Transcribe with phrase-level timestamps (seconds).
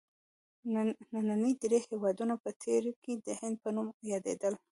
[1.13, 4.53] ننني درې هېوادونه په تېر کې د هند په نوم یادیدل.